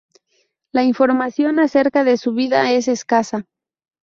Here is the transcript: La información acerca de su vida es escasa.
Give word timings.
La 0.73 0.81
información 0.83 1.59
acerca 1.59 2.03
de 2.03 2.17
su 2.17 2.33
vida 2.33 2.71
es 2.71 2.87
escasa. 2.87 3.45